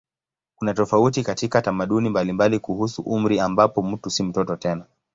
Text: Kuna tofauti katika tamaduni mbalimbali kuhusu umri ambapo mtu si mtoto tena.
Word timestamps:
Kuna 0.55 0.73
tofauti 0.73 1.23
katika 1.23 1.61
tamaduni 1.61 2.09
mbalimbali 2.09 2.59
kuhusu 2.59 3.01
umri 3.01 3.39
ambapo 3.39 3.81
mtu 3.81 4.09
si 4.09 4.23
mtoto 4.23 4.55
tena. 4.55 4.85